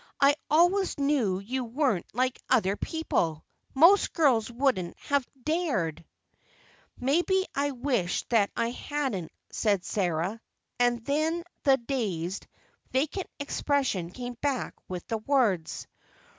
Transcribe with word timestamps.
I 0.19 0.33
always 0.49 0.97
knew 0.97 1.37
you 1.37 1.63
weren't 1.63 2.07
like 2.11 2.41
other 2.49 2.75
people; 2.75 3.45
most 3.75 4.13
girls 4.13 4.49
wouldn't 4.51 4.97
have 4.97 5.27
dared." 5.43 6.03
"Maybe 6.99 7.45
I'll 7.53 7.75
wish 7.75 8.23
that 8.29 8.49
I 8.55 8.71
hadn't," 8.71 9.31
said 9.51 9.85
Sarah, 9.85 10.41
and 10.79 11.05
the 11.05 11.77
dazed, 11.85 12.47
vacant 12.91 13.29
expression 13.39 14.09
came 14.09 14.33
back 14.41 14.73
with 14.87 15.05
the 15.05 15.19
words. 15.19 15.85